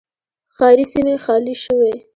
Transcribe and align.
ښاري 0.55 0.85
سیمې 0.91 1.15
خالي 1.23 1.55
شوې. 1.63 1.93